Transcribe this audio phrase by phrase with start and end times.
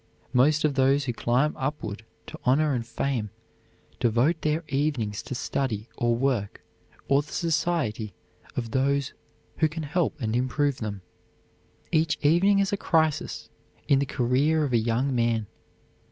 [0.33, 3.29] Most of those who climb upward to honor and fame
[3.99, 6.63] devote their evenings to study or work
[7.07, 8.15] or the society
[8.55, 9.13] of those
[9.57, 11.03] who can help and improve them.
[11.91, 13.47] Each evening is a crisis
[13.87, 15.45] in the career of a young man.